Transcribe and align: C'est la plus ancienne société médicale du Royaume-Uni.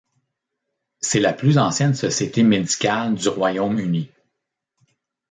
C'est 0.99 1.19
la 1.19 1.31
plus 1.31 1.59
ancienne 1.59 1.93
société 1.93 2.41
médicale 2.41 3.13
du 3.13 3.29
Royaume-Uni. 3.29 4.09